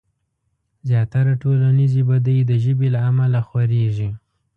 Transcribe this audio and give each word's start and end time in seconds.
زياتره 0.87 1.33
ټولنيزې 1.43 2.01
بدۍ 2.09 2.37
د 2.49 2.51
ژبې 2.63 2.87
له 2.95 2.99
امله 3.09 3.39
خورېږي. 3.47 4.09